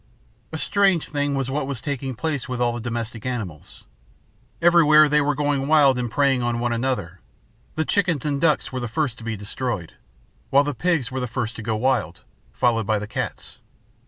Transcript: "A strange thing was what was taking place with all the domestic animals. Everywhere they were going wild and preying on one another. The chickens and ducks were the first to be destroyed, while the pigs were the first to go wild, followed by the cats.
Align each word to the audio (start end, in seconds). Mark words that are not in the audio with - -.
"A 0.51 0.57
strange 0.57 1.09
thing 1.09 1.35
was 1.35 1.51
what 1.51 1.67
was 1.67 1.79
taking 1.79 2.15
place 2.15 2.49
with 2.49 2.59
all 2.59 2.73
the 2.73 2.79
domestic 2.81 3.23
animals. 3.23 3.83
Everywhere 4.59 5.07
they 5.07 5.21
were 5.21 5.35
going 5.35 5.67
wild 5.67 5.99
and 5.99 6.09
preying 6.09 6.41
on 6.41 6.57
one 6.57 6.73
another. 6.73 7.19
The 7.75 7.85
chickens 7.85 8.25
and 8.25 8.41
ducks 8.41 8.71
were 8.71 8.79
the 8.79 8.87
first 8.87 9.19
to 9.19 9.23
be 9.23 9.37
destroyed, 9.37 9.93
while 10.49 10.63
the 10.63 10.73
pigs 10.73 11.11
were 11.11 11.19
the 11.19 11.27
first 11.27 11.55
to 11.57 11.61
go 11.61 11.75
wild, 11.75 12.21
followed 12.51 12.87
by 12.87 12.97
the 12.97 13.05
cats. 13.05 13.59